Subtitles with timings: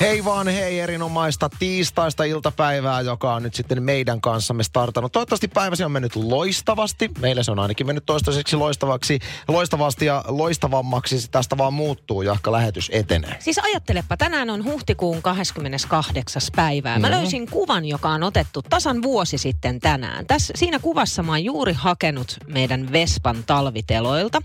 [0.00, 5.12] Hei vaan hei, erinomaista tiistaista iltapäivää, joka on nyt sitten meidän kanssamme startannut.
[5.12, 7.10] Toivottavasti päiväsi on mennyt loistavasti.
[7.18, 9.18] Meillä se on ainakin mennyt toistaiseksi loistavaksi,
[9.48, 11.20] loistavasti ja loistavammaksi.
[11.20, 13.36] Se tästä vaan muuttuu, jahka lähetys etenee.
[13.38, 16.42] Siis ajattelepa, tänään on huhtikuun 28.
[16.56, 16.98] päivää.
[16.98, 20.26] Mä löysin kuvan, joka on otettu tasan vuosi sitten tänään.
[20.26, 24.38] Tässä, siinä kuvassa mä oon juuri hakenut meidän Vespan talviteloilta.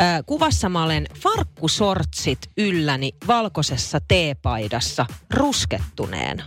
[0.00, 4.83] Äh, kuvassa mä olen farkkusortsit ylläni valkoisessa teepaidassa
[5.30, 6.44] ruskettuneena.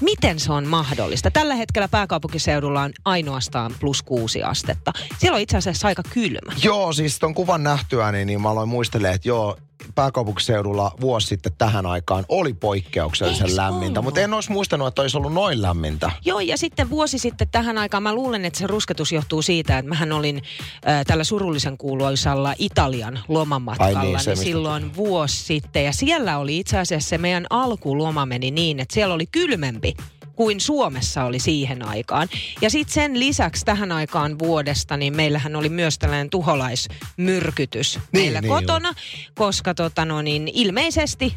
[0.00, 1.30] Miten se on mahdollista?
[1.30, 4.92] Tällä hetkellä pääkaupunkiseudulla on ainoastaan plus kuusi astetta.
[5.18, 6.52] Siellä on itse asiassa aika kylmä.
[6.62, 9.56] Joo, siis ton kuvan nähtyäni, niin mä aloin muistelemaan, että joo,
[9.94, 14.04] pääkaupunkiseudulla vuosi sitten tähän aikaan oli poikkeuksellisen Eiks lämmintä, ollut?
[14.04, 16.10] mutta en olisi muistanut, että olisi ollut noin lämmintä.
[16.24, 19.88] Joo, ja sitten vuosi sitten tähän aikaan, mä luulen, että se rusketus johtuu siitä, että
[19.88, 20.42] mähän olin
[20.88, 25.84] äh, tällä surullisen kuuluisalla Italian lomamatkalla Ai niin, niin, se, mistä silloin vuosi sitten.
[25.84, 29.94] Ja siellä oli itse asiassa se meidän alkuloma meni niin, että siellä oli kylmempi
[30.42, 32.28] kuin Suomessa oli siihen aikaan.
[32.60, 38.40] Ja sitten sen lisäksi tähän aikaan vuodesta, niin meillähän oli myös tällainen tuholaismyrkytys Niin, meillä
[38.40, 38.92] niin kotona,
[39.34, 41.36] koska tota no, niin ilmeisesti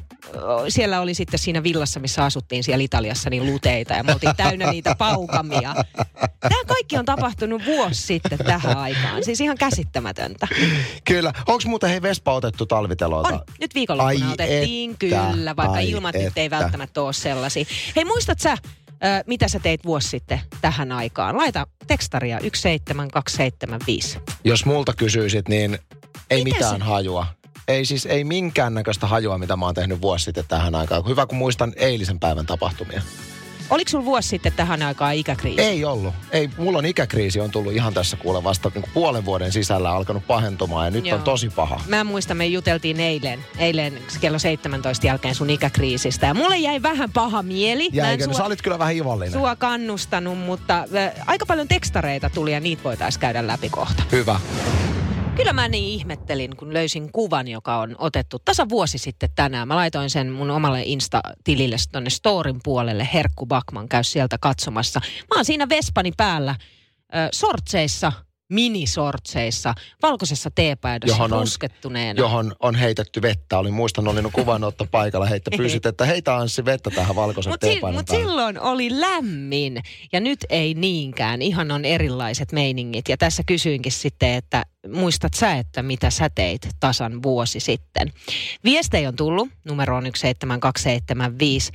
[0.69, 4.71] siellä oli sitten siinä villassa, missä asuttiin siellä Italiassa, niin luteita ja me oltiin täynnä
[4.71, 5.75] niitä paukamia.
[6.39, 9.23] Tämä kaikki on tapahtunut vuosi sitten tähän aikaan.
[9.23, 10.47] Siis ihan käsittämätöntä.
[11.03, 11.33] Kyllä.
[11.47, 13.33] Onko muuten hei Vespa otettu talviteloita?
[13.33, 13.41] On.
[13.61, 16.57] Nyt viikonloppuna Ai otettiin että, kyllä, vaikka ai ilmat nyt ei että.
[16.57, 17.65] välttämättä ole sellaisia.
[17.95, 18.57] Hei, muistat sä,
[19.03, 21.37] ö, mitä sä teit vuosi sitten tähän aikaan?
[21.37, 24.19] Laita tekstaria 17275.
[24.43, 25.79] Jos multa kysyisit, niin
[26.29, 27.27] ei Mitä mitään se- hajua.
[27.67, 31.07] Ei siis, ei minkäännäköistä hajua, mitä mä oon tehnyt vuosi sitten tähän aikaan.
[31.07, 33.01] Hyvä, kun muistan eilisen päivän tapahtumia.
[33.69, 35.61] Oliko sulla vuosi sitten tähän aikaan ikäkriisi?
[35.61, 36.13] Ei ollut.
[36.31, 40.27] Ei, mulla on ikäkriisi on tullut ihan tässä kuule vasta niin puolen vuoden sisällä alkanut
[40.27, 41.17] pahentumaan ja nyt Joo.
[41.17, 41.81] on tosi paha.
[41.87, 46.27] Mä muistan, me juteltiin eilen, eilen kello 17 jälkeen sun ikäkriisistä.
[46.27, 47.89] Ja mulle jäi vähän paha mieli.
[47.93, 48.27] Jäikö?
[48.27, 49.33] No, sua, sä olit kyllä vähän ivallinen.
[49.33, 54.03] sua kannustanut, mutta ö, aika paljon tekstareita tuli ja niitä voitaisiin käydä läpi kohta.
[54.11, 54.39] Hyvä.
[55.35, 59.67] Kyllä mä niin ihmettelin, kun löysin kuvan, joka on otettu tasa vuosi sitten tänään.
[59.67, 63.07] Mä laitoin sen mun omalle Insta-tilille tonne Storin puolelle.
[63.13, 65.01] Herkku Bakman käy sieltä katsomassa.
[65.03, 66.55] Mä oon siinä Vespani päällä,
[67.15, 68.11] ö, sortseissa,
[68.49, 72.19] minisortseissa, valkoisessa teepaidassa, Johon on- ruskettuneena.
[72.19, 73.57] Johon on heitetty vettä.
[73.59, 75.25] Olin muistan, olin kuvanotto paikalla.
[75.25, 78.25] Heittä pyysit, että heitä Anssi vettä tähän valkoisen Mutta si- teepaidan mut päälle.
[78.25, 81.41] silloin oli lämmin ja nyt ei niinkään.
[81.41, 83.09] Ihan on erilaiset meiningit.
[83.09, 84.63] Ja tässä kysyinkin sitten, että
[84.93, 88.11] muistat sä, että mitä sä teit tasan vuosi sitten.
[88.63, 91.71] Viestejä on tullut, numero on 17275.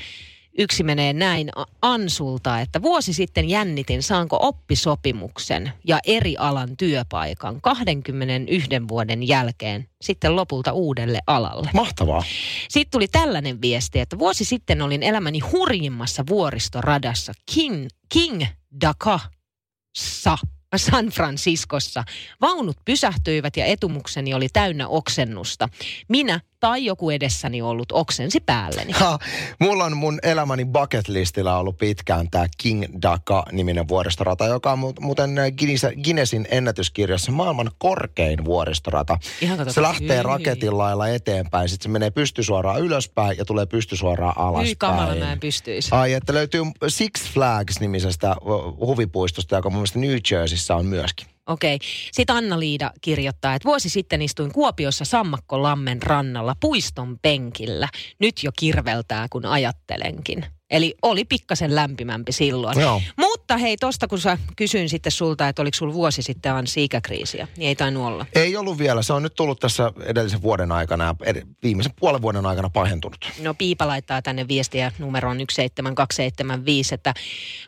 [0.61, 1.51] Yksi menee näin
[1.83, 10.37] Ansulta, että vuosi sitten jännitin, saanko oppisopimuksen ja eri alan työpaikan 21 vuoden jälkeen sitten
[10.37, 11.71] lopulta uudelle alalle.
[11.75, 12.25] Mahtavaa.
[12.69, 18.43] Sitten tuli tällainen viesti, että vuosi sitten olin elämäni hurjimmassa vuoristoradassa King, King
[18.81, 20.39] Dakassa.
[20.77, 22.05] San Franciscossa.
[22.41, 25.69] Vaunut pysähtyivät ja etumukseni oli täynnä oksennusta.
[26.09, 28.93] Minä tai joku edessäni ollut oksensi päälleni.
[28.93, 29.19] Ha,
[29.61, 35.01] mulla on mun elämäni bucket listillä ollut pitkään tämä King Daka-niminen vuoristorata, joka on mu-
[35.01, 39.19] muuten Guinness- Guinnessin ennätyskirjassa maailman korkein vuoristorata.
[39.41, 40.23] Ihan kato, Se lähtee hyi.
[40.23, 44.67] raketin lailla eteenpäin, sitten se menee pystysuoraan ylöspäin ja tulee pystysuoraan alaspäin.
[44.67, 45.89] Hyi kamala mä en pystyisi.
[45.93, 51.27] Ai, että löytyy Six Flags-nimisestä o, huvipuistosta, joka mun mielestä New Jerseyssä on myöskin.
[51.51, 51.79] Okei.
[52.13, 57.89] Sitten Anna-Liida kirjoittaa, että vuosi sitten istuin Kuopiossa Sammakkolammen rannalla puiston penkillä.
[58.19, 60.60] Nyt jo kirveltää, kun ajattelenkin.
[60.71, 62.81] Eli oli pikkasen lämpimämpi silloin.
[62.81, 63.03] Joo.
[63.17, 67.49] Mutta hei, tosta kun sä kysyin sitten sulta, että oliko sulla vuosi sitten Anssi ikäkriisiä,
[67.57, 68.27] niin ei tainnut olla.
[68.35, 69.03] Ei ollut vielä.
[69.03, 71.15] Se on nyt tullut tässä edellisen vuoden aikana ja
[71.63, 73.31] viimeisen puolen vuoden aikana pahentunut.
[73.43, 77.15] No Piipa laittaa tänne viestiä numeroon 17275, että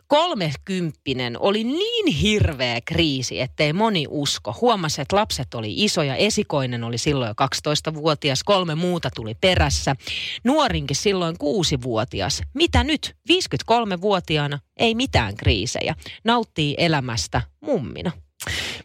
[0.07, 4.55] kolmekymppinen oli niin hirveä kriisi, ettei moni usko.
[4.61, 7.47] Huomasi, että lapset oli isoja, esikoinen oli silloin jo
[7.91, 9.95] 12-vuotias, kolme muuta tuli perässä.
[10.43, 12.41] Nuorinkin silloin kuusi-vuotias.
[12.53, 12.92] Mitä nyt?
[13.29, 15.95] 53-vuotiaana ei mitään kriisejä.
[16.23, 18.11] Nauttii elämästä mummina.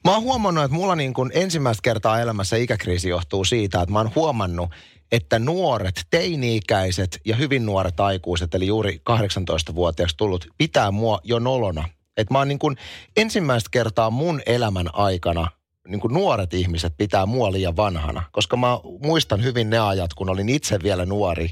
[0.05, 3.99] Mä oon huomannut, että mulla niin kuin ensimmäistä kertaa elämässä ikäkriisi johtuu siitä, että mä
[3.99, 4.71] oon huomannut,
[5.13, 11.89] että nuoret, teini-ikäiset ja hyvin nuoret aikuiset, eli juuri 18-vuotiaaksi tullut, pitää mua jo nolona.
[12.17, 12.77] Että mä oon niin kuin
[13.17, 15.49] ensimmäistä kertaa mun elämän aikana
[15.89, 18.23] niin kuin nuoret ihmiset pitää mua liian vanhana.
[18.33, 21.51] Koska mä muistan hyvin ne ajat, kun olin itse vielä nuori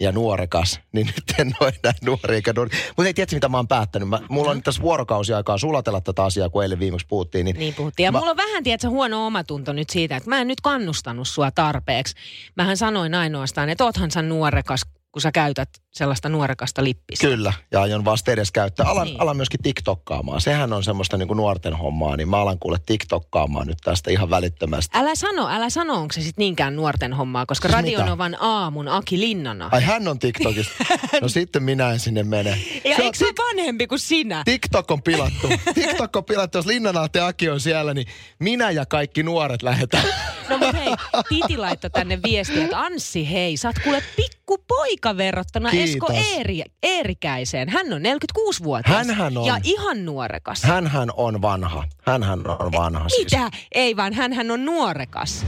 [0.00, 2.70] ja nuorekas, niin nyt en ole enää nuori eikä nuori.
[2.88, 4.08] Mutta ei tiedä, mitä mä oon päättänyt.
[4.08, 7.44] Mä, mulla on tässä vuorokausi aikaa sulatella tätä asiaa, kun eilen viimeksi puhuttiin.
[7.44, 8.04] Niin, Niin puhuttiin.
[8.04, 11.28] Ja Mä- mulla on vähän, tiedätkö, huono omatunto nyt siitä, että mä en nyt kannustanut
[11.28, 12.14] sua tarpeeksi.
[12.56, 14.80] Mähän sanoin ainoastaan, että oothan sä nuorekas,
[15.16, 17.26] kun sä käytät sellaista nuorekasta lippistä.
[17.26, 18.86] Kyllä, ja aion vasta edes käyttää.
[18.86, 19.20] Alan, Niin.
[19.20, 20.40] alan myöskin TikTokkaamaan.
[20.40, 24.30] Sehän on semmoista niin kuin nuorten hommaa, niin mä alan kuule TikTokkaamaan nyt tästä ihan
[24.30, 24.98] välittömästi.
[24.98, 29.20] Älä sano, älä sano, onko se sitten niinkään nuorten hommaa, koska Siis Radionovan aamun Aki
[29.20, 29.68] Linnana.
[29.72, 30.72] Ai hän on TikTokista.
[31.22, 32.50] No sitten minä en sinne mene.
[32.84, 34.42] ja Se eikö se vanhempi kuin sinä?
[34.44, 35.48] TikTok on pilattu.
[35.74, 36.58] TikTok on pilattu.
[36.58, 38.06] Jos Linnanahti Aki on siellä, niin
[38.38, 40.04] minä ja kaikki nuoret lähdetään.
[40.48, 40.94] No mutta hei,
[41.28, 46.26] Titi laittoi tänne viestiä, että Anssi hei, sä oot kuule pikku poika verrattuna Esko Kiitos.
[46.32, 47.68] Eeri, Eerikäiseen.
[47.68, 48.96] Hän on 46-vuotias.
[48.96, 49.46] Hänhän on.
[49.46, 50.62] Ja ihan nuorekas.
[50.62, 51.84] Hänhän on vanha.
[52.02, 53.32] Hänhän on vanha siis.
[53.32, 53.50] Mitä?
[53.74, 55.46] Ei vaan, hän on nuorekas.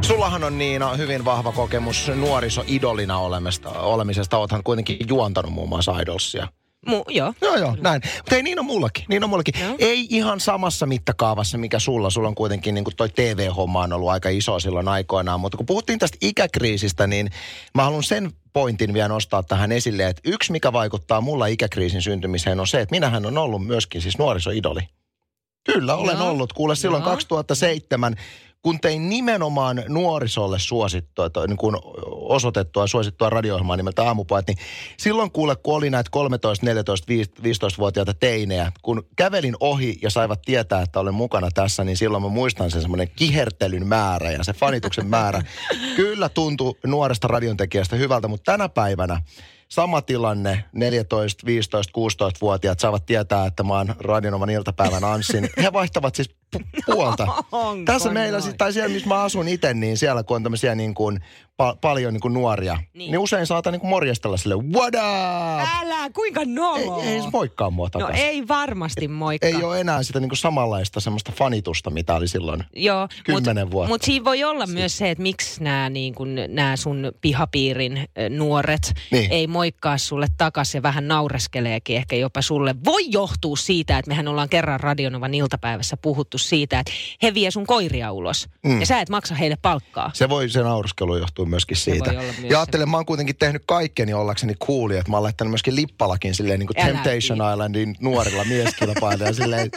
[0.00, 4.38] Sullahan on Niina hyvin vahva kokemus nuorisoidolina olemista, olemisesta.
[4.38, 6.48] Oothan kuitenkin juontanut muun muassa Idolsia.
[6.86, 7.34] Mu, joo.
[7.40, 8.02] Joo, joo, näin.
[8.16, 9.04] Mutta ei, niin on mullakin.
[9.08, 9.54] Niin on mullakin.
[9.60, 9.74] Joo.
[9.78, 12.10] Ei ihan samassa mittakaavassa, mikä sulla.
[12.10, 15.40] Sulla on kuitenkin niin kuin toi TV-homma on ollut aika iso silloin aikoinaan.
[15.40, 17.30] Mutta kun puhuttiin tästä ikäkriisistä, niin
[17.74, 22.60] mä haluan sen pointin vielä nostaa tähän esille, että yksi, mikä vaikuttaa mulla ikäkriisin syntymiseen,
[22.60, 24.80] on se, että minähän on ollut myöskin siis nuorisoidoli.
[25.64, 26.30] Kyllä, olen Joo.
[26.30, 26.52] ollut.
[26.52, 27.10] Kuule, silloin Joo.
[27.10, 28.16] 2007,
[28.62, 31.76] kun tein nimenomaan nuorisolle suosittua, tai niin kuin
[32.10, 34.58] osoitettua, suosittua radio nimeltä Aamupojat, niin
[34.96, 37.12] silloin kuule, kun oli näitä 13, 14,
[37.42, 42.28] 15-vuotiaita teinejä, kun kävelin ohi ja saivat tietää, että olen mukana tässä, niin silloin mä
[42.28, 45.42] muistan sen semmoinen kihertelyn määrä ja se fanituksen määrä.
[45.96, 49.22] Kyllä tuntui nuoresta radiontekijästä hyvältä, mutta tänä päivänä
[49.68, 55.50] sama tilanne, 14, 15, 16-vuotiaat saavat tietää, että mä oon Radionovan iltapäivän Anssin.
[55.62, 56.41] He vaihtavat siis
[56.86, 57.26] puolta.
[57.84, 58.42] Tässä meillä, noin?
[58.42, 61.20] siis, tai siellä missä mä asun itse, niin siellä kun on tämmöisiä niin kuin,
[61.62, 63.10] pa- paljon niin kuin nuoria, niin.
[63.10, 63.18] Niin.
[63.18, 65.68] usein saatan niin kuin morjestella sille, what up?
[65.82, 67.02] Älä, kuinka Ei, noloa.
[67.02, 68.24] ei edes moikkaa mua No takaisin.
[68.26, 69.46] ei varmasti moikka.
[69.46, 72.64] ei ole enää sitä niin kuin samanlaista semmoista fanitusta, mitä oli silloin.
[72.76, 73.88] Joo, Kymmenen vuotta.
[73.88, 78.92] Mutta siinä voi olla myös se, että miksi nämä niin kun, nää sun pihapiirin nuoret
[79.10, 79.32] Niin.
[79.32, 82.74] ei moikkaa sulle takaisin ja vähän naureskeleekin ehkä jopa sulle.
[82.84, 86.92] Voi johtua siitä, että mehän ollaan kerran Radionovan iltapäivässä puhuttu siitä, että
[87.22, 88.80] he vie sun koiria ulos Mm.
[88.80, 90.10] ja sä et maksa heille palkkaa.
[90.14, 92.04] Se voi, se naurskelu johtuu myöskin siitä.
[92.10, 95.22] voi olla myös ja ajattelen, mä oon kuitenkin tehnyt kaikkeni ollakseni cooli, että mä oon
[95.24, 97.38] laittanut myöskin lippalakin silleen niin kuin Älä Temptation.
[97.52, 99.70] Islandin nuorilla mieskilpailijoilla silleen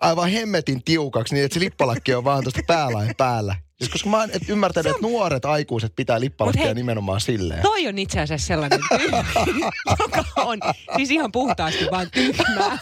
[0.00, 3.56] aivan hemmetin tiukaksi niin, että se lippalakki on vaan tuosta päällä päällä.
[3.78, 7.62] Siis koska mä et ymmärtänyt, että nuoret aikuiset pitää lippalakkia hei, nimenomaan silleen.
[7.62, 9.24] Toi on itse asiassa sellainen tyhmä,
[10.00, 10.58] joka on
[10.96, 12.78] siis ihan puhtaasti vaan tyhmää.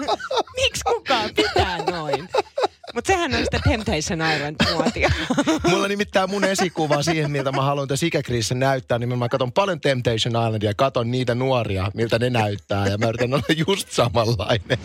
[0.62, 2.28] Miksi kukaan pitää noin?
[2.94, 5.12] Mutta sehän on sitä Temptation Island-muotia.
[5.70, 9.80] Mulla nimittäin mun esikuva siihen, miltä mä haluan tässä ikäkriisissä näyttää, niin mä katson paljon
[9.80, 14.78] Temptation Islandia ja katon niitä nuoria, miltä ne näyttää ja mä yritän olla just samanlainen.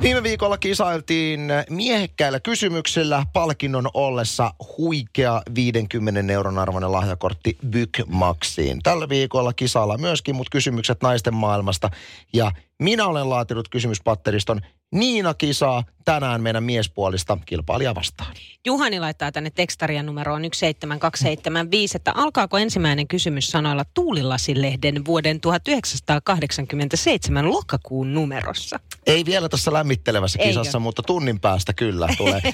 [0.00, 8.82] Viime viikolla kisailtiin miehekkäillä kysymyksillä palkinnon ollessa huikea 50 euron arvoinen lahjakortti Bykmaxiin.
[8.82, 11.90] Tällä viikolla kisailla myöskin, mutta kysymykset naisten maailmasta.
[12.32, 14.60] Ja minä olen laatinut kysymyspatteriston
[14.92, 18.34] Niina kisaa tänään meidän miespuolista kilpailija vastaan.
[18.66, 28.14] Juhani laittaa tänne tekstarian numeroon 17275, että alkaako ensimmäinen kysymys sanoilla Tuulilasilehden vuoden 1987 lokakuun
[28.14, 28.80] numerossa?
[29.06, 30.48] Ei vielä tässä lämmittelevässä Eikö?
[30.48, 32.40] kisassa, mutta tunnin päästä kyllä tulee.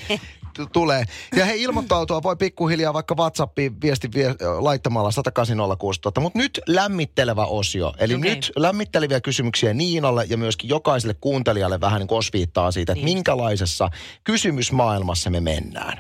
[0.54, 1.04] t- tulee.
[1.36, 7.94] Ja hei, ilmoittautua voi pikkuhiljaa vaikka WhatsAppiin viesti vie, laittamalla 10806 Mutta nyt lämmittelevä osio.
[7.99, 8.34] Eli Okei.
[8.34, 13.16] nyt lämmitteleviä kysymyksiä Niinalle ja myöskin jokaiselle kuuntelijalle vähän niin osviittaa siitä, että Niin.
[13.44, 13.90] Minkälaisessa
[14.24, 15.98] kysymysmaailmassa me mennään.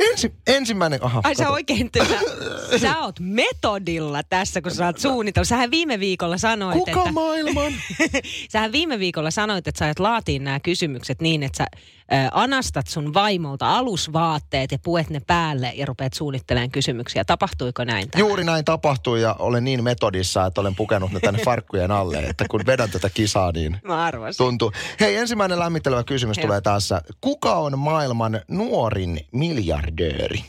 [0.00, 1.54] Ensi, ensimmäinen, aha, Ai sä kato.
[1.54, 5.48] oikein, sä, sä oot metodilla tässä, kun sä oot suunnitellut.
[5.48, 7.12] Sähän viime viikolla sanoit, Kuka että...
[7.12, 7.72] maailman?
[8.52, 11.66] Sähän viime viikolla sanoit, että sä aiot laatiin nämä kysymykset niin, että sä
[12.32, 17.24] anastat sun vaimolta alusvaatteet ja puet ne päälle ja rupeat suunnittelemaan kysymyksiä.
[17.24, 18.10] Tapahtuiko näin?
[18.10, 18.28] tänään?
[18.28, 22.44] Juuri näin tapahtui ja olen niin metodissa, että olen pukenut ne tänne farkkujen alle, että
[22.50, 24.38] kun vedän tätä kisaa, niin Mä arvasin.
[24.38, 24.72] tuntuu.
[25.00, 26.46] Hei, ensimmäinen lämmittelevä kysymys Joo.
[26.46, 27.02] tulee tässä.
[27.20, 30.44] Kuka on maailman nuorin miljardööri?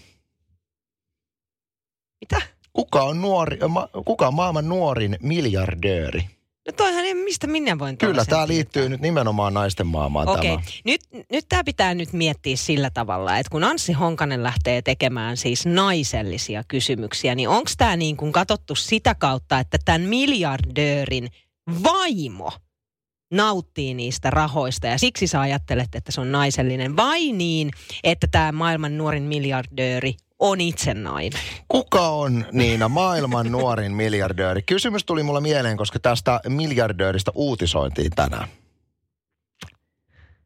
[2.22, 2.41] Mitä?
[2.74, 6.29] Kuka on, nuori, ma, kuka on maailman nuorin miljardööri?
[6.67, 10.63] No toihan ei, mistä minä voin Kyllä, tämä liittyy nyt nimenomaan naisten maailmaan Okei, tämä.
[10.86, 11.01] nyt,
[11.32, 16.63] nyt tämä pitää nyt miettiä sillä tavalla, että kun Anssi Honkanen lähtee tekemään siis naisellisia
[16.67, 21.29] kysymyksiä, niin onko tämä niin kuin katsottu sitä kautta, että tämän miljardöörin
[21.84, 22.51] vaimo
[23.34, 27.72] nauttii niistä rahoista ja siksi sä ajattelet, että se on naisellinen vai niin,
[28.03, 31.39] että tämä maailman nuorin miljardööri on itse nainen.
[31.67, 34.61] Kuka on Niina maailman nuorin miljardööri?
[34.61, 38.47] Kysymys tuli mulle mieleen, koska tästä miljardööristä uutisointiin tänään.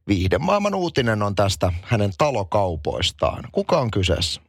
[0.08, 3.44] Viihden maailman uutinen on tästä hänen talokaupoistaan.
[3.51, 4.41] Kuka on kyseessä?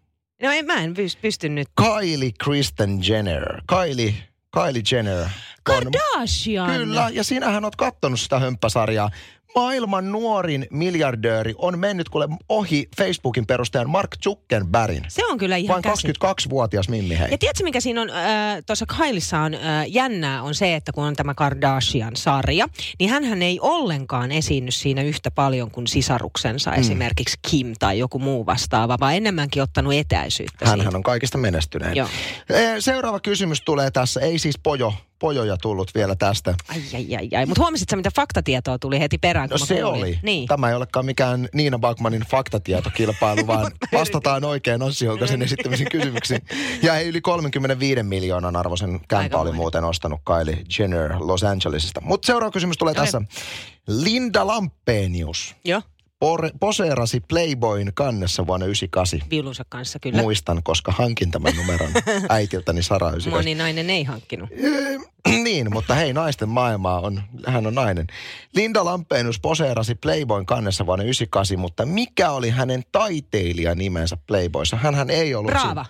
[0.42, 1.68] No en, mä en pysty, pysty nyt.
[1.76, 3.62] Kylie Kristen Jenner.
[3.66, 4.14] Kylie,
[4.54, 5.18] Kylie Jenner.
[5.22, 5.30] on-
[5.62, 6.70] Kardashian!
[6.70, 9.10] Kyllä, ja sinähän oot kattonut sitä hömppäsarjaa.
[9.54, 15.04] Maailman nuorin miljardööri on mennyt kuule ohi Facebookin perustajan Mark Zuckerbergin.
[15.08, 16.08] Se on kyllä ihan Vain käsi.
[16.08, 17.30] 22-vuotias Mimmi hei.
[17.30, 18.16] Ja tiedätkö, mikä siinä on, äh,
[18.66, 23.58] tuossa Kailissa on äh, jännää, on se, että kun on tämä Kardashian-sarja, niin hän ei
[23.60, 26.80] ollenkaan esiinny siinä yhtä paljon kuin sisaruksensa, mm.
[26.80, 30.96] esimerkiksi Kim tai joku muu vastaava, vaan enemmänkin ottanut etäisyyttä Hänhän siitä.
[30.96, 31.96] on kaikista menestynein.
[31.96, 32.08] Joo.
[32.78, 34.20] Seuraava kysymys tulee tässä.
[34.20, 36.54] Ei siis pojo, pojoja tullut vielä tästä.
[36.68, 37.46] Ai, ai, ai, ai.
[37.46, 40.00] Mutta huomasitko mitä faktatietoa tuli heti perään, kun No se kuulin?
[40.00, 40.18] oli.
[40.22, 40.48] Niin.
[40.48, 46.42] Tämä ei olekaan mikään Niina Bakmanin faktatietokilpailu, vaan vastataan oikein Ossi Holkasen esittämisiin kysymyksiin.
[46.82, 52.00] Ja hei, yli 35 miljoonan arvoisen kämpä oli muuten ostanut Kylie Jenner Los Angelesista.
[52.00, 53.02] Mutta seuraava kysymys tulee Okei.
[53.04, 53.22] tässä.
[53.88, 55.82] Linda Lampenius Joo,
[56.24, 59.30] por- poseerasi Playboyn kannessa vuonna 98.
[59.30, 60.22] viulunsa kanssa kyllä.
[60.22, 61.90] Muistan, koska hankin tämän numeron
[62.28, 63.32] äitiltäni Sara 98.
[63.32, 64.50] Moni nainen ei hankkinut.
[65.44, 68.06] niin, mutta hei, naisten maailmaa on, hän on nainen.
[68.54, 74.76] Linda Lampeenus poseerasi Playboyn kannessa vuonna 98, mutta mikä oli hänen taiteilijanimensä Playboyssa?
[74.76, 75.50] Hänhän ei ollut...
[75.50, 75.86] Braava.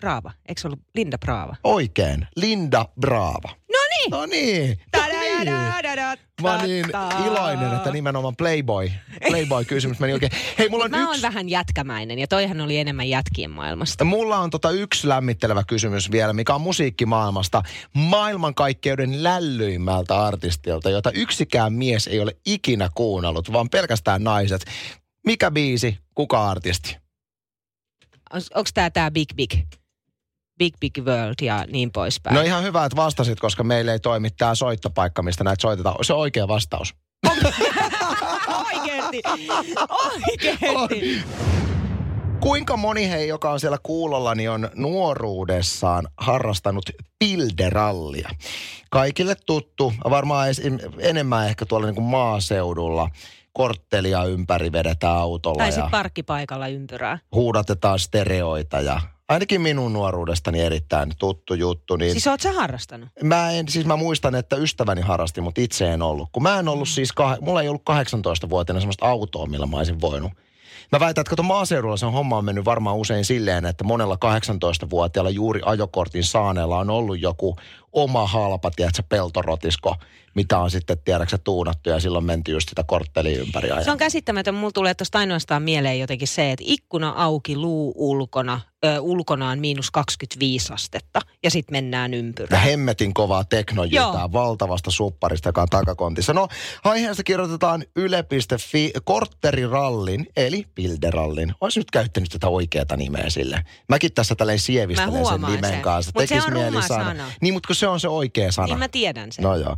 [0.00, 0.32] Braava.
[0.48, 1.56] Eikö se ollut Linda Braava?
[1.64, 3.48] Oikein, Linda Brava.
[3.72, 4.10] No niin!
[4.10, 4.78] No niin.
[5.38, 6.24] Niin.
[6.42, 6.86] Mä oon niin
[7.26, 8.90] iloinen, että nimenomaan Playboy,
[9.28, 10.32] Playboy-kysymys meni oikein.
[10.58, 11.22] Hei, mulla on Mä oon yksi...
[11.22, 14.04] vähän jätkämäinen ja toihan oli enemmän jätkien maailmasta.
[14.04, 17.62] Mulla on tota yksi lämmittelevä kysymys vielä, mikä on musiikkimaailmasta
[17.94, 24.64] maailmankaikkeuden lällyimmältä artistilta, jota yksikään mies ei ole ikinä kuunnellut, vaan pelkästään naiset.
[25.26, 26.96] Mikä biisi, kuka artisti?
[28.32, 29.52] Onko tää tää Big Big?
[30.58, 32.34] Big Big World ja niin poispäin.
[32.34, 35.96] No ihan hyvä, että vastasit, koska meille ei toimi tämä soittopaikka, mistä näitä soitetaan.
[36.04, 36.94] Se on oikea vastaus.
[38.66, 39.22] Oikeesti!
[40.74, 41.22] Oikeesti!
[42.40, 48.28] Kuinka moni hei, joka on siellä kuulolla, niin on nuoruudessaan harrastanut pilderallia?
[48.90, 53.08] Kaikille tuttu, varmaan esim- enemmän ehkä tuolla niin kuin maaseudulla.
[53.52, 57.18] Korttelia ympäri vedetään autolla Tai ja sit parkkipaikalla ympyrää.
[57.34, 61.96] huudatetaan stereoita ja ainakin minun nuoruudestani erittäin tuttu juttu.
[61.96, 63.08] Niin Siis oot sä harrastanut?
[63.22, 66.28] Mä en, siis mä muistan, että ystäväni harrasti, mutta itse en ollut.
[66.32, 70.00] Kun mä en ollut siis, kah- mulla ei ollut 18-vuotiaana semmoista autoa, millä mä olisin
[70.00, 70.32] voinut.
[70.92, 75.30] Mä väitän, että kato maaseudulla se homma on mennyt varmaan usein silleen, että monella 18-vuotiaalla
[75.30, 77.56] juuri ajokortin saaneella on ollut joku
[77.94, 79.96] oma halpa, tiedätkö, peltorotisko,
[80.34, 83.84] mitä on sitten, tiedätkö, tuunattu ja silloin menty just sitä korttelia ympäri ajan.
[83.84, 84.54] Se on käsittämätön.
[84.54, 89.58] Mulla tulee tuosta ainoastaan mieleen jotenkin se, että ikkuna auki, luu ulkona, ö, ulkona on
[89.58, 92.62] miinus 25 astetta ja sitten mennään Ja ympyrään.
[92.62, 93.44] hemmetin kovaa
[93.90, 94.32] Joo.
[94.32, 96.32] valtavasta supparista, joka on takakontissa.
[96.32, 96.48] No,
[96.84, 101.54] aiheesta kirjoitetaan yle.fi kortterirallin, eli pilderallin.
[101.60, 103.64] Olisi nyt käyttänyt tätä oikeata nimeä sille.
[103.88, 105.82] Mäkin tässä tälleen Mä sievistelen sen nimen sen.
[105.82, 106.12] kanssa.
[106.14, 107.24] Mut se on mieli sana.
[107.40, 108.66] Niin, mutta kun se on se oikea sana.
[108.66, 109.42] Niin mä tiedän sen.
[109.42, 109.76] No joo.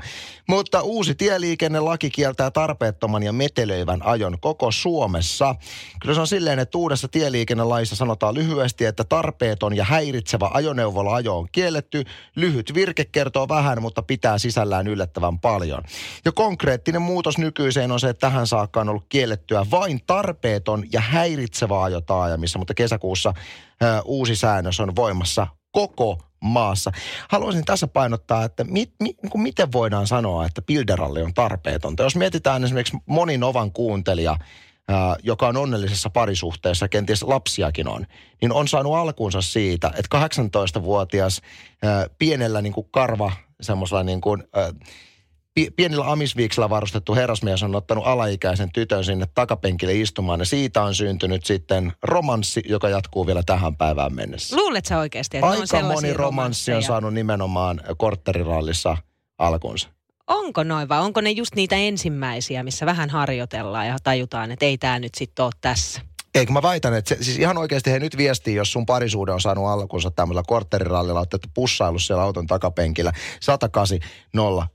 [0.49, 5.55] Mutta uusi tieliikennelaki kieltää tarpeettoman ja metelöivän ajon koko Suomessa.
[6.01, 11.39] Kyllä se on silleen, että uudessa tieliikennelaissa sanotaan lyhyesti, että tarpeeton ja häiritsevä ajoneuvolla ajo
[11.39, 12.05] on kielletty.
[12.37, 15.83] Lyhyt virke kertoo vähän, mutta pitää sisällään yllättävän paljon.
[16.25, 21.01] Ja konkreettinen muutos nykyiseen on se, että tähän saakka on ollut kiellettyä vain tarpeeton ja
[21.01, 23.35] häiritsevä ajo taajamissa, mutta kesäkuussa
[23.83, 26.93] ö, uusi säännös on voimassa koko maassa.
[27.29, 32.03] Haluaisin tässä painottaa, että mit, mit, niin kuin miten voidaan sanoa, että pilderalli on tarpeetonta.
[32.03, 34.37] Jos mietitään esimerkiksi moni Novan kuuntelija,
[34.89, 38.07] ää, joka on onnellisessa parisuhteessa, kenties lapsiakin on,
[38.41, 41.41] niin on saanut alkuunsa siitä, että 18-vuotias
[41.83, 44.73] ää, pienellä niin kuin karva, semmoisella niin kuin, ää,
[45.77, 51.45] pienillä amisviiksillä varustettu herrasmies on ottanut alaikäisen tytön sinne takapenkille istumaan ja siitä on syntynyt
[51.45, 54.57] sitten romanssi, joka jatkuu vielä tähän päivään mennessä.
[54.57, 58.97] Luulet sä oikeasti, että on Aika sellaisia moni romanssi on saanut nimenomaan kortterirallissa
[59.39, 59.89] alkunsa.
[60.27, 64.79] Onko noin vai onko ne just niitä ensimmäisiä, missä vähän harjoitellaan ja tajutaan, että ei
[64.79, 66.01] tämä nyt sitten ole tässä?
[66.37, 69.41] Eikö mä väitän, että se, siis ihan oikeasti he nyt viestii, jos sun parisuuden on
[69.41, 73.99] saanut alkunsa tämmöisellä kortterirallilla, että pussailu siellä auton takapenkillä 108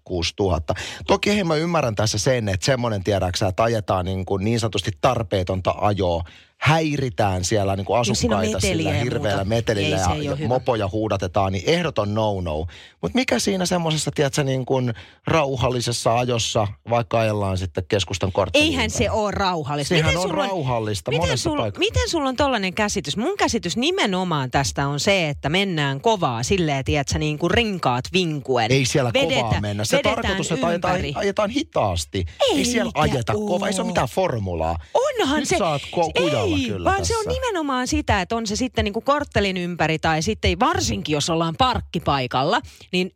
[0.03, 0.73] 06000.
[1.07, 4.91] Toki hei mä ymmärrän tässä sen, että semmoinen tiedäksä, että ajetaan niin, kuin niin sanotusti
[5.01, 6.23] tarpeetonta ajoa
[6.61, 8.59] häiritään siellä niin kuin on asukkaita meteliä
[8.91, 10.47] sillä hirveällä metelillä Ei, ja, ei ja hyvä.
[10.47, 12.65] mopoja huudatetaan, niin ehdoton no-no.
[13.01, 14.93] Mutta mikä siinä semmoisessa, tiedätkö, niin kuin
[15.27, 19.95] rauhallisessa ajossa, vaikka ajellaan sitten keskustan korttelin Eihän se ole rauhallista.
[19.95, 21.79] Sehän on sulla rauhallista miten monessa sulla, paikassa.
[21.79, 23.17] miten sulla on tollainen käsitys?
[23.17, 28.71] Mun käsitys nimenomaan tästä on se, että mennään kovaa silleen, tiedätkö, niin kuin rinkaat vinkuen.
[28.71, 29.85] Ei siellä kovaa Vedetään- mennä.
[29.85, 32.25] Se tarkoitus, että ajetaan, ajetaan hitaasti.
[32.51, 33.67] Ei siellä Eikä ajeta kovaa.
[33.67, 34.77] Ei se ole mitään formulaa.
[34.93, 35.63] Onhan Nyt se.
[35.63, 37.41] oot ko- kujalla ei, kyllä vaan se on tässä.
[37.41, 41.55] nimenomaan sitä, että on se sitten niin kuin korttelin ympäri tai sitten varsinkin, jos ollaan
[41.57, 43.11] parkkipaikalla, niin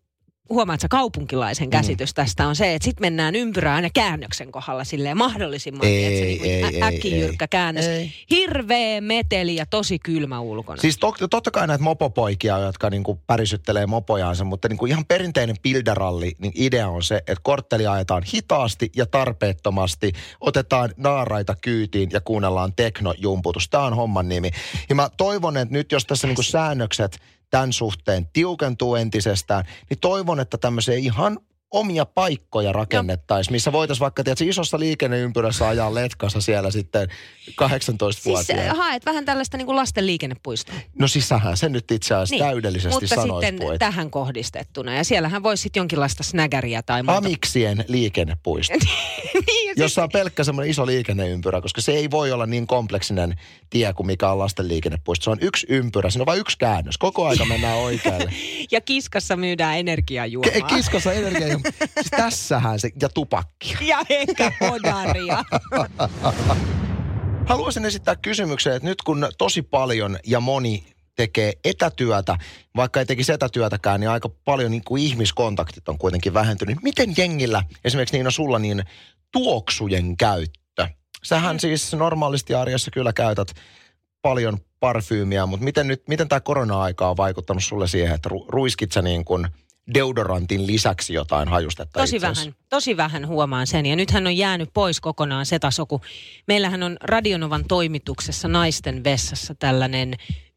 [0.50, 5.18] huomaat sä kaupunkilaisen käsitys tästä on se, että sitten mennään ympyrää aina käännöksen kohdalla silleen
[5.18, 7.48] mahdollisimman Ei, niin kuin ei, ä- ei, äkkijyrkkä ei.
[7.50, 7.86] käännös.
[7.86, 8.12] Ei.
[8.30, 10.82] Hirveä meteli ja tosi kylmä ulkona.
[10.82, 16.32] Siis to, totta kai näitä mopopoikia, jotka niinku pärisyttelee mopojaansa, mutta niinku ihan perinteinen pilderalli,
[16.38, 20.12] niin idea on se, että kortteli ajetaan hitaasti ja tarpeettomasti,
[20.42, 23.70] otetaan naaraita kyytiin ja kuunnellaan teknojumputus.
[23.70, 24.52] Tämä on homman nimi.
[24.90, 30.40] Ja mä toivon, että nyt jos tässä niinku säännökset tämän suhteen tiukentuu entisestään, niin toivon,
[30.40, 31.40] että tämmöisiä ihan
[31.72, 37.10] omia paikkoja rakennettaisiin, missä voitaisiin vaikka tiedätkö, isossa liikenneympyrässä ajaa letkassa siellä sitten
[37.50, 38.64] 18-vuotiaana.
[38.64, 40.76] Siis haet vähän tällaista niin kuin lasten liikennepuistoa.
[41.00, 43.80] No siis sähän se nyt itse asiassa niin, täydellisesti Mutta sanois sitten poit.
[43.80, 44.96] tähän kohdistettuna.
[44.96, 47.18] Ja siellähän voisi sitten jonkinlaista snägäriä tai muuta.
[47.18, 48.74] Amiksien liikennepuisto,
[49.48, 53.40] niin, ja jossa on pelkkä semmoinen iso liikenneympyrä, koska se ei voi olla niin kompleksinen
[53.70, 55.24] tie kuin mikä on lasten liikennepuisto.
[55.24, 56.98] Se on yksi ympyrä, siinä on vain yksi käännös.
[56.98, 58.34] Koko aika mennään oikealle.
[58.72, 60.52] ja kiskassa myydään energiajuomaa.
[60.52, 61.14] Ke- kiskassa
[61.56, 61.88] energia.
[61.94, 63.78] Siis tässähän se, ja tupakki.
[63.82, 65.44] ja ehkä podaria.
[67.46, 70.84] Haluaisin esittää kysymyksen, että nyt kun tosi paljon ja moni
[71.16, 72.38] tekee etätyötä,
[72.76, 76.78] vaikka ei tekisi etätyötäkään, niin aika paljon niin kuin ihmiskontaktit on kuitenkin vähentynyt.
[76.82, 78.84] Miten jengillä, esimerkiksi Niina sulla, niin
[79.32, 80.88] tuoksujen käyttö?
[81.24, 83.48] Sähän siis normaalisti arjessa kyllä käytät
[84.22, 88.92] paljon parfyymiä, mutta miten nyt, miten tämä korona-aika on vaikuttanut sulle siihen, että ru- ruiskit
[88.92, 89.48] sä niin kuin
[89.94, 93.86] deodorantin lisäksi jotain hajustetta Tosi vähän, tosi vähän huomaan sen.
[93.86, 96.02] Ja nythän on jäänyt pois kokonaan se taso, kun
[96.48, 100.14] meillähän on Radionovan toimituksessa naisten vessassa tällainen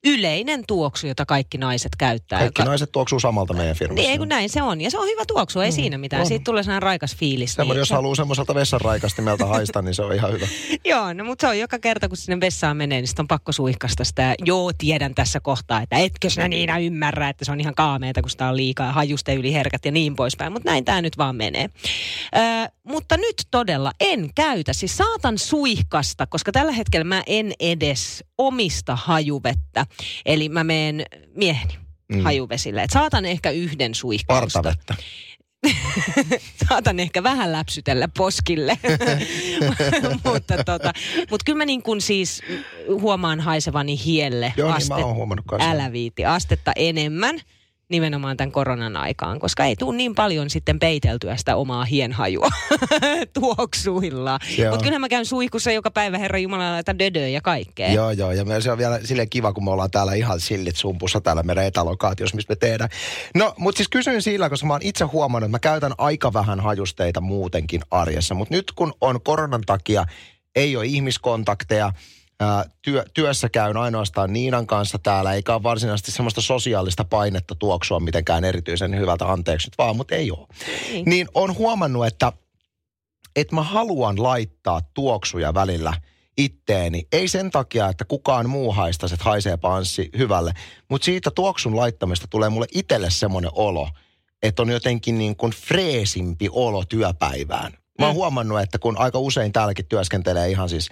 [0.06, 2.38] yleinen tuoksu, jota kaikki naiset käyttää.
[2.38, 4.00] Kaikki joka- naiset tuoksuu samalta meidän firmassa.
[4.02, 4.80] Niin, ei kun näin se on.
[4.80, 6.20] Ja se on hyvä tuoksu, ei siinä mitään.
[6.20, 6.26] on.
[6.26, 7.52] Siitä tulee sellainen raikas fiilis.
[7.54, 10.46] Semmoinen, niin jos se- haluaa semmoiselta vessanraikastimelta haista, niin se on ihan hyvä.
[10.84, 13.52] Joo, no mutta se on joka kerta, kun sinne vessaan menee, niin sitten on pakko
[13.52, 14.22] suihkasta sitä.
[14.22, 18.20] Ja Joo, tiedän tässä kohtaa, että etkö sinä Niina ymmärrä, että se on ihan kaameeta,
[18.22, 20.52] kun sitä on liikaa ja hajuste yli herkät ja niin poispäin.
[20.52, 21.68] Mutta näin tämä nyt vaan menee.
[22.36, 24.72] Ö, mutta nyt todella en käytä.
[24.72, 29.86] Siis saatan suihkasta, koska tällä hetkellä mä en edes omista hajuvettä.
[30.26, 31.74] Eli mä menen mieheni
[32.12, 32.20] Mm.
[32.22, 32.82] hajuvesille.
[32.82, 34.94] Et saatan ehkä yhden suihkausta Partavettä.
[36.68, 38.78] saatan ehkä vähän läpsytellä poskille.
[40.24, 40.92] mutta tota,
[41.30, 42.42] mut kyllä mä niin kuin siis
[43.00, 45.70] huomaan haisevani hielle Joo, niin aste, mä oon huomannut kanssa.
[45.70, 47.40] älä viiti, astetta enemmän
[47.88, 52.48] nimenomaan tämän koronan aikaan, koska ei tule niin paljon sitten peiteltyä sitä omaa hienhajua
[53.40, 54.38] tuoksuilla.
[54.70, 57.92] Mutta kyllähän mä käyn suihkussa joka päivä, Herra Jumala, laitan dödöä ja kaikkea.
[57.92, 58.32] Joo, joo.
[58.32, 61.64] Ja se on vielä silleen kiva, kun me ollaan täällä ihan sillit sumpussa täällä meidän
[61.64, 62.90] etälokaatiossa, missä me tehdään.
[63.34, 66.60] No, mutta siis kysyin sillä, koska mä oon itse huomannut, että mä käytän aika vähän
[66.60, 68.34] hajusteita muutenkin arjessa.
[68.34, 70.04] Mutta nyt kun on koronan takia,
[70.56, 71.92] ei ole ihmiskontakteja,
[72.40, 78.00] ää, työ, työssä käyn ainoastaan Niinan kanssa täällä, eikä ole varsinaisesti semmoista sosiaalista painetta tuoksua
[78.00, 80.46] mitenkään erityisen hyvältä, anteeksi nyt vaan, mutta ei ole.
[80.90, 81.04] Niin.
[81.04, 82.32] Niin on huomannut, että,
[83.36, 85.92] että mä haluan laittaa tuoksuja välillä
[86.38, 87.06] itteeni.
[87.12, 90.52] Ei sen takia, että kukaan muu haistaisi, että haisee panssi hyvälle,
[90.90, 93.88] mutta siitä tuoksun laittamista tulee mulle itselle semmoinen olo,
[94.42, 97.72] että on jotenkin niin kuin freesimpi olo työpäivään.
[97.98, 98.16] Mä oon Mm.
[98.16, 100.88] huomannut, että kun aika usein täälläkin työskentelee ihan siis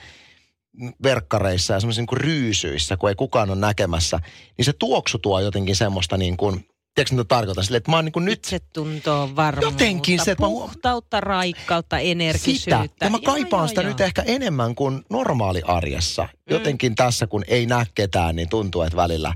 [1.02, 4.20] verkkareissa ja semmoisissa niin kuin ryysyissä, kun ei kukaan ole näkemässä,
[4.58, 7.64] niin se tuoksu tuo jotenkin semmoista niin kuin, tiedätkö mitä tarkoitan?
[7.64, 11.96] Sille, että mä oon niin kuin nyt Itsetuntoa, varmuutta, Jotenkin se, että mä puhtautta, raikkautta,
[11.96, 12.10] sitä.
[12.10, 12.88] energisyyttä.
[13.00, 13.88] Ja mä kaipaan joo, sitä joo.
[13.88, 16.28] nyt ehkä enemmän kuin normaali arjessa.
[16.50, 19.34] Jotenkin tässä, kun ei näe ketään, niin tuntuu, että välillä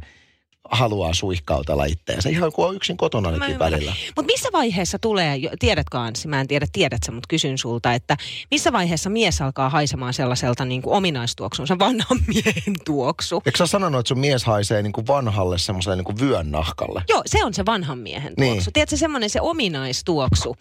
[0.71, 2.29] haluaa suihkautella itteensä.
[2.29, 3.93] Ihan kuin on yksin kotona nytkin välillä.
[4.17, 8.17] Mutta missä vaiheessa tulee, tiedätkö Anssi, mä en tiedä tiedätkö, mutta kysyn sulta, että
[8.51, 13.43] missä vaiheessa mies alkaa haisemaan sellaiselta niin kuin ominaistuoksunsa, vanhan miehen tuoksu?
[13.47, 17.03] Eikö sä sanonut, että sun mies haisee niin kuin vanhalle semmoiselle niin kuin vyön nahkalle?
[17.09, 18.53] Joo, se on se vanhan miehen Niin.
[18.53, 18.71] tuoksu.
[18.71, 20.57] Tiedätkö, semmoinen se ominaistuoksu,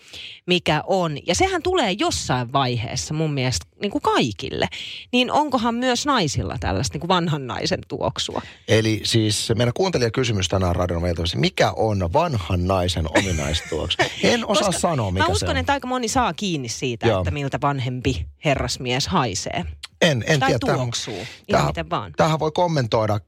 [0.45, 1.17] mikä on.
[1.28, 4.67] Ja sehän tulee jossain vaiheessa mun mielestä niin kuin kaikille.
[5.12, 8.41] Niin onkohan myös naisilla tällaista niin kuin vanhan naisen tuoksua?
[8.67, 13.98] Eli siis meidän kuuntelijakysymys tänään radion meiltä mikä on vanhan naisen ominaistuoksu?
[14.24, 15.58] En osaa Koska sanoa, mikä Mä se uskon, on.
[15.58, 17.20] että aika moni saa kiinni siitä, Joo.
[17.20, 19.66] että miltä vanhempi herrasmies haisee.
[20.02, 20.60] En, en tai tiedä.
[20.66, 22.14] tähän- tuoksuu, ihan tähän- miten vaan.
[22.18, 23.20] Tähän voi kommentoida,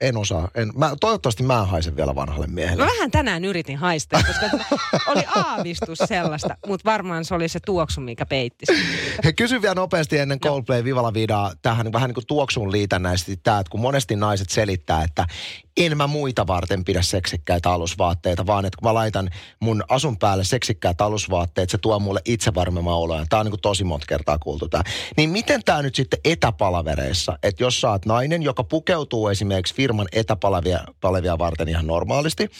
[0.00, 0.48] en osaa.
[0.54, 2.84] En, mä, toivottavasti mä haisen vielä vanhalle miehelle.
[2.84, 4.46] Mä vähän tänään yritin haistaa, koska
[5.12, 8.66] oli aavistus sellaista, mutta varmaan se oli se tuoksu, mikä peitti.
[9.24, 13.58] He kysyn vielä nopeasti ennen Coldplay Vivala Vidaa tähän vähän niin kuin tuoksuun liitännäisesti tämä,
[13.58, 15.26] että kun monesti naiset selittää, että
[15.80, 20.44] en mä muita varten pidä seksikkäitä alusvaatteita, vaan että kun mä laitan mun asun päälle
[20.44, 23.26] seksikkäät alusvaatteet, se tuo mulle itsevarmemman oloja.
[23.28, 24.84] Tämä on niin kuin tosi monta kertaa kuultu tämä.
[25.16, 30.08] Niin miten tämä nyt sitten etäpalavereissa, että jos sä oot nainen, joka pukeutuu esimerkiksi firman
[30.12, 32.50] etäpalavia varten ihan normaalisti,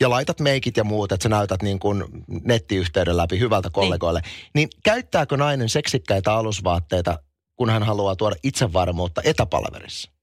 [0.00, 2.04] ja laitat meikit ja muut, että sä näytät niin kuin
[2.44, 7.18] nettiyhteyden läpi hyvältä kollegoille, niin, niin käyttääkö nainen seksikkäitä alusvaatteita,
[7.56, 10.19] kun hän haluaa tuoda itsevarmuutta etäpalaverissa?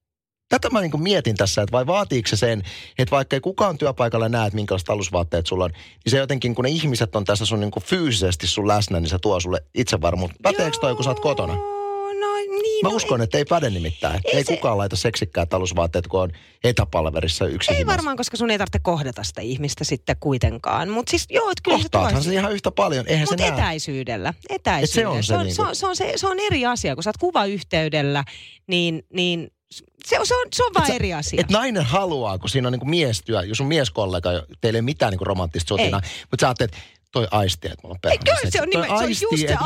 [0.49, 2.63] Tätä mä niin mietin tässä, että vai vaatiiko se sen,
[2.99, 6.63] että vaikka ei kukaan työpaikalla näe, että minkälaiset alusvaatteet sulla on, niin se jotenkin, kun
[6.65, 10.35] ne ihmiset on tässä sun niin fyysisesti sun läsnä, niin se tuo sulle itsevarmuutta.
[10.43, 11.53] Päteekö toi, kun sä oot kotona?
[11.53, 14.19] No niin, Mä no uskon, että ei päde nimittäin.
[14.25, 16.31] Ei, Ei se- kukaan laita seksikkäät alusvaatteet, kun on
[16.63, 17.97] etäpalverissa yksin Ei himassa.
[17.97, 20.89] varmaan, koska sun ei tarvitse kohdata sitä ihmistä sitten kuitenkaan.
[20.89, 23.05] Mutta siis joo, että kyllä se tuo Kohtaathan se ihan yhtä paljon.
[23.07, 23.59] Eihän Mutta se näe.
[23.59, 24.33] etäisyydellä.
[24.49, 25.15] etäisyydellä.
[25.17, 27.03] on se se, on, niinku- se, on, se, on, se, se on eri asia, kun
[27.03, 28.23] sä oot kuvayhteydellä,
[28.67, 31.41] niin, niin se, on- se, on, se on vaan sä- eri asia.
[31.41, 34.29] Et nainen haluaa, kun siinä on niinku miestyö, jos sun mieskollega,
[34.61, 36.01] teillä ei ole mitään niinku romanttista sotina,
[36.31, 39.03] mutta sä ajattelet, että toi aisti, että mulla on perhana kyllä se on nimen- se
[39.03, 39.63] on just se että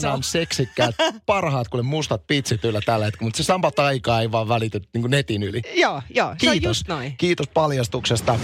[0.00, 0.94] mulla on seksikkäät,
[1.26, 5.08] parhaat kuule mustat pitsit yllä tällä hetkellä, mutta se sama aikaa ei vaan välity niinku
[5.08, 5.62] netin yli.
[5.76, 6.68] joo, joo, se on Kiitos.
[6.78, 7.14] just noin.
[7.16, 8.38] Kiitos paljastuksesta.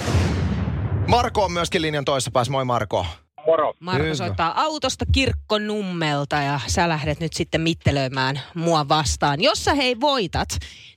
[1.08, 2.50] Marko on myöskin linjan toisessa päässä.
[2.50, 3.06] Moi Marko.
[3.46, 3.74] Moro.
[3.80, 4.14] Marko Hyvä.
[4.14, 9.40] soittaa autosta kirkkonummelta ja sä lähdet nyt sitten mittelöimään mua vastaan.
[9.40, 10.48] Jos sä hei voitat,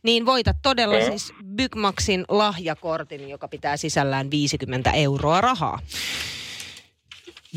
[0.04, 5.80] niin voitat todella siis Bygmaxin lahjakortin, joka pitää sisällään 50 euroa rahaa.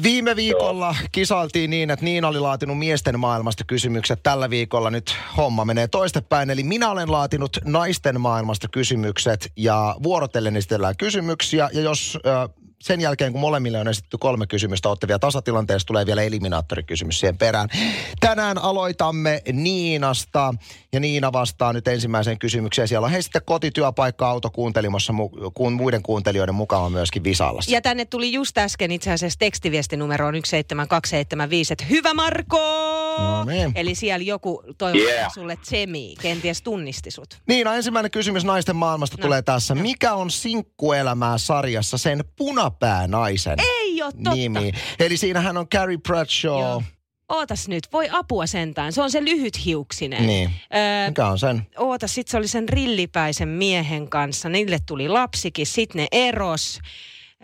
[0.03, 4.21] Viime viikolla kisailtiin niin, että Niina oli laatinut miesten maailmasta kysymykset.
[4.23, 6.51] Tällä viikolla nyt homma menee toistepäin.
[6.51, 11.71] Eli minä olen laatinut naisten maailmasta kysymykset ja vuorotellen esitellään kysymyksiä.
[11.73, 12.49] Ja jos ö,
[12.83, 17.39] sen jälkeen, kun molemmille on esitetty kolme kysymystä, olette vielä tasatilanteessa, tulee vielä eliminaattorikysymys siihen
[17.39, 17.69] perään.
[18.21, 20.55] Tänään aloitamme Niinasta
[20.93, 22.89] ja Niina vastaa nyt ensimmäiseen kysymykseen.
[22.89, 27.71] Siellä on hei sitten kotityöpaikka auto kuuntelimassa, mu- kun muiden kuuntelijoiden mukaan myöskin Visallassa.
[27.71, 32.59] Ja tänne tuli just äsken itse asiassa tekstiviesti numeroon 17275, että hyvä Marko!
[33.19, 33.73] No niin.
[33.75, 35.33] Eli siellä joku toivottaa Yeah.
[35.35, 37.39] sulle tsemi, kenties tunnisti sut.
[37.47, 39.23] Niina, ensimmäinen kysymys naisten maailmasta No.
[39.23, 39.75] tulee tässä.
[39.75, 42.25] Mikä on sinkkuelämää sarjassa sen
[42.71, 44.35] punapäänaisen Ei oo totta.
[44.35, 44.73] nimi?
[45.01, 46.61] Eli siinähän on Carrie Bradshaw.
[46.61, 46.83] Joo.
[47.29, 48.93] Ootas nyt, voi apua sentään.
[48.93, 50.27] Se on se lyhythiuksinen.
[50.27, 50.51] Niin.
[50.75, 51.67] Öö, Mikä on sen?
[51.79, 54.49] oota, sit se oli sen rillipäisen miehen kanssa.
[54.49, 56.79] Niille tuli lapsikin, sit ne eros.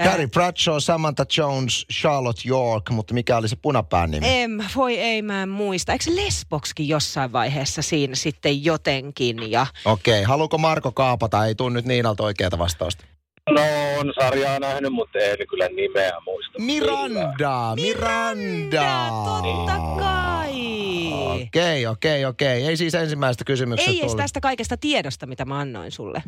[0.05, 4.27] Carrie Bradshaw, Samantha Jones, Charlotte York, mutta mikä oli se punapään nimi?
[4.29, 5.93] Em, voi ei mä en muista.
[5.93, 9.51] Eikö se Lesbokskin jossain vaiheessa siinä sitten jotenkin?
[9.51, 11.47] Ja Okei, haluuko Marko kaapata?
[11.47, 13.05] Ei tuu nyt Niinalta oikeata vastausta.
[13.51, 13.63] No,
[13.99, 16.59] on sarjaa nähnyt, mutta en kyllä nimeä muista.
[16.59, 19.09] Miranda, Miranda.
[19.11, 20.57] totta kai.
[21.43, 22.67] Okei, okei, okei.
[22.67, 24.23] Ei siis ensimmäistä kysymyksestä Ei edes tullut.
[24.23, 26.23] tästä kaikesta tiedosta, mitä mä annoin sulle.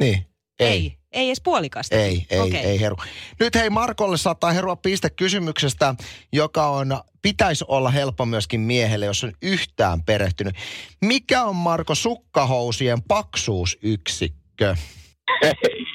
[0.00, 0.26] Niin,
[0.60, 0.68] ei.
[0.68, 1.96] Ei, ei edes puolikasta.
[1.96, 2.60] Ei, ei, Okei.
[2.60, 2.96] ei heru.
[3.40, 5.94] Nyt hei Markolle saattaa herua piste kysymyksestä,
[6.32, 10.54] joka on, pitäisi olla helppo myöskin miehelle, jos on yhtään perehtynyt.
[11.04, 14.76] Mikä on Marko sukkahousien paksuusyksikkö?
[15.42, 15.52] Ei.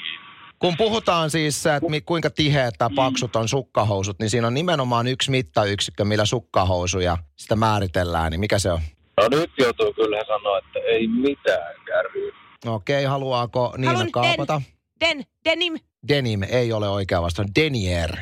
[0.65, 5.08] Kun puhutaan siis, että mi- kuinka tiheät tai paksut on sukkahousut, niin siinä on nimenomaan
[5.08, 8.32] yksi mittayksikkö, millä sukkahousuja sitä määritellään.
[8.32, 8.80] Niin mikä se on?
[9.17, 12.34] No nyt joutuu kyllä sanoa, että ei mitään kärryä.
[12.65, 14.62] Okei, haluaako Niina Haluan kaapata?
[14.99, 15.75] Den, denim.
[16.08, 17.47] Denim ei ole oikea vastaus.
[17.60, 18.17] Denier.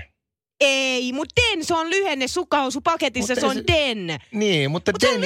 [0.62, 4.20] Ei, mutta den, se on lyhenne sukkahousupaketissa, se ei on se- den.
[4.32, 5.22] Niin, mutta Mut se on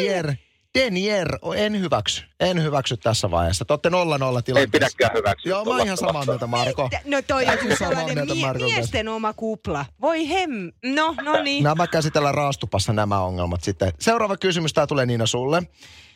[0.76, 2.24] Denier, en hyväksy.
[2.40, 3.66] En hyväksy tässä vaiheessa.
[3.66, 4.70] Te olette 0-0 Ei tilanteessa.
[4.72, 5.50] pidäkään hyväksyä.
[5.50, 6.90] Joo, mä oon ihan samaa mieltä, Marko.
[7.06, 8.64] No toi on kyllä sellainen mie- kanssa.
[8.66, 9.86] miesten oma kupla.
[10.02, 10.52] Voi hem...
[10.86, 11.64] No, no niin.
[11.64, 13.94] Nämä käsitellään raastupassa nämä ongelmat sitten.
[14.00, 15.62] Seuraava kysymys, tämä tulee Niina sulle.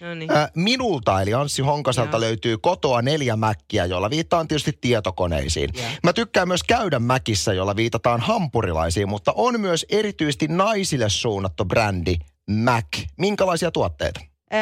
[0.01, 0.31] No niin.
[0.31, 2.21] Äh, minulta, eli Anssi Honkaselta Joo.
[2.21, 5.69] löytyy kotoa neljä mäkkiä, jolla viittaan tietysti tietokoneisiin.
[5.77, 5.85] Joo.
[6.03, 12.15] Mä tykkään myös käydä mäkissä, jolla viitataan hampurilaisiin, mutta on myös erityisesti naisille suunnattu brändi
[12.49, 12.85] Mac.
[13.17, 14.19] Minkälaisia tuotteita?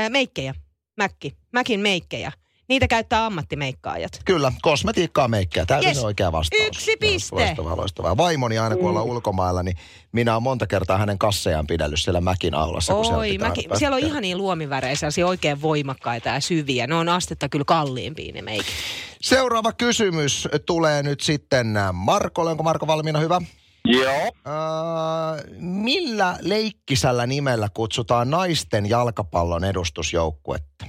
[0.10, 0.54] Meikkejä.
[0.98, 1.36] Mäkki.
[1.54, 2.32] Mäkin meikkejä.
[2.70, 4.12] Niitä käyttää ammattimeikkaajat.
[4.26, 5.66] Kyllä, kosmetiikkaa meikkää.
[5.66, 6.04] Täysin Yes.
[6.04, 6.68] oikea vastaus.
[6.68, 7.36] Yksi piste.
[7.36, 8.18] Loistavaa, loistavaa.
[8.18, 9.78] Vaimoni aina kun ollaan ulkomailla, niin
[10.12, 12.94] minä olen monta kertaa hänen kassejaan pidellyt siellä mäkin aulassa.
[12.94, 14.12] kun siellä Oi, pitää mäki, siellä on käymään.
[14.12, 16.88] ihania luomivärejä, sellaisia oikein voimakkaita ja syviä.
[16.88, 18.74] Ne on astetta kyllä kalliimpia ne meikit.
[19.22, 22.52] Seuraava kysymys tulee nyt sitten Markolle.
[22.52, 23.42] Onko Marko valmiina hyvä?
[23.86, 24.24] Joo.
[24.24, 30.86] Äh, millä leikkisällä nimellä kutsutaan naisten jalkapallon edustusjoukkuetta?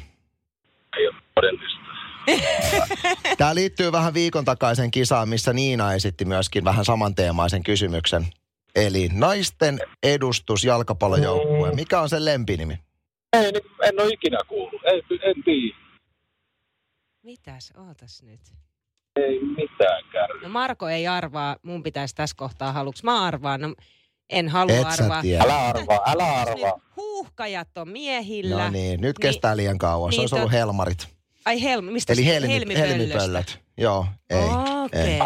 [3.39, 8.27] Tämä liittyy vähän viikon takaisen kisaan, missä Niina esitti myöskin vähän samanteemaisen kysymyksen.
[8.75, 11.73] Eli naisten edustus jalkapallojoukkue.
[11.73, 12.79] Mikä on sen lempinimi?
[13.33, 14.81] Ei, en ole ikinä kuullut.
[14.85, 15.77] Ei, en tiedä.
[17.23, 18.41] Mitäs, ootas nyt.
[19.17, 20.41] Ei mitään kärry.
[20.43, 23.61] No Marko ei arvaa, mun pitäisi tässä kohtaa haluks mä arvaan.
[23.61, 23.75] No,
[24.31, 25.23] en halua Et arvaa.
[25.23, 25.43] tiedä.
[25.45, 26.81] Älä arvaa, älä arvaa.
[26.97, 28.65] huuhkajat on miehillä.
[28.65, 30.13] No niin, nyt kestää liian kauan.
[30.13, 31.09] Se niin olisi ollut tot- helmarit.
[31.45, 32.87] Ai helmi, mistä Eli helmi, helmipöllöstä?
[32.89, 33.61] helmipöllöt.
[33.79, 35.19] Joo, ei.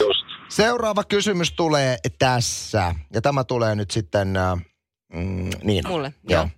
[0.00, 0.26] Just.
[0.48, 2.94] Seuraava kysymys tulee tässä.
[3.14, 4.58] Ja tämä tulee nyt sitten, äh,
[5.12, 5.88] mm, niin.
[5.88, 6.40] Mulle, Joo.
[6.40, 6.48] joo.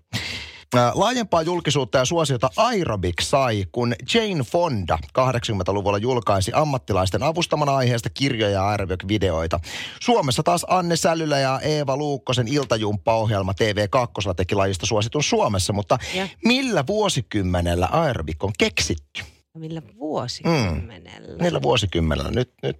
[0.95, 8.53] Laajempaa julkisuutta ja suosiota Aerobic sai, kun Jane Fonda 80-luvulla julkaisi ammattilaisten avustamana aiheesta kirjoja
[8.53, 9.61] ja Aerobic-videoita.
[10.01, 16.29] Suomessa taas Anne Sälylä ja Eeva Luukkosen iltajumppa-ohjelma TV2 teki lajista suositun Suomessa, mutta Ja.
[16.45, 19.23] millä vuosikymmenellä Aerobic on keksitty?
[19.55, 21.43] Millä vuosikymmenellä?
[21.43, 22.31] Millä vuosikymmenellä?
[22.31, 22.77] Nyt, nyt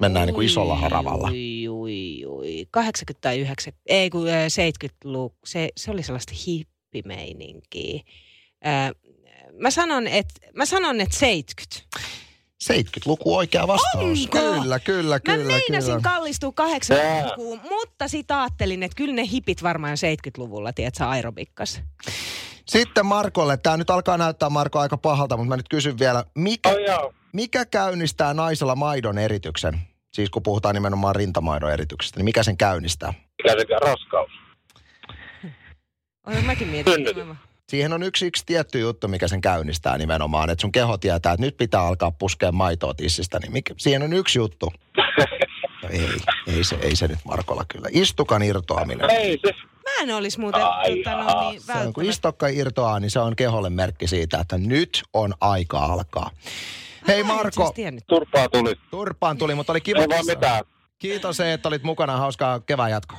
[0.00, 1.28] mennään niin kuin isolla haravalla.
[1.28, 2.66] Ui, ui, ui.
[2.70, 6.32] 80 tai 90, ei kun äh, 70-luku, se, se oli sellaista
[6.94, 8.00] hippimeininkiä.
[8.66, 8.90] Äh,
[9.58, 11.98] mä sanon, että mä sanon, että 70.
[12.64, 14.04] 70-luku oikea vastaus.
[14.24, 14.38] Onko?
[14.38, 15.44] Kyllä, kyllä, Mä kyllä.
[15.44, 16.00] meinasin kyllä.
[16.14, 21.80] kallistua 80-lukuun, mutta sit ajattelin, että kyllä ne hipit varmaan 70-luvulla, tiedätkö, aerobikkas.
[22.68, 26.68] Sitten Markolle, tämä nyt alkaa näyttää Marko aika pahalta, mutta mä nyt kysyn vielä, mikä,
[26.68, 27.12] Oh, joo.
[27.32, 29.80] mikä käynnistää naisella maidon erityksen?
[30.12, 33.14] Siis kun puhutaan nimenomaan rintamaidon erityksestä, niin mikä sen käynnistää?
[33.42, 34.30] Mikä se raskaus?
[36.28, 37.06] Olen mäkin mietin.
[37.68, 41.46] Siihen on yksi, yksi tietty juttu, mikä sen käynnistää nimenomaan, että sun keho tietää, että
[41.46, 44.72] nyt pitää alkaa puskea maitoa tissistä, niin mikä, siihen on yksi juttu.
[45.82, 46.08] No ei,
[46.46, 47.88] ei se, ei se nyt Markolla kyllä.
[47.92, 49.10] Istukan irtoaminen.
[49.10, 49.52] Ei se.
[49.84, 53.20] Mä en olisi muuten Ai tota, no, niin, Se on, kun istokka irtoaa, niin se
[53.20, 56.30] on keholle merkki siitä, että nyt on aika alkaa.
[57.08, 58.04] Hei Marko, asiassa tiennyt.
[58.06, 58.74] Turpaa tuli.
[58.90, 60.00] turpaan tuli, mutta oli kiva.
[60.00, 60.64] Ei vaan mitään.
[60.98, 62.16] Kiitos, että olit mukana.
[62.16, 63.18] Hauskaa kevään jatkoa.